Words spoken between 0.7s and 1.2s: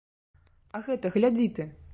А гэта,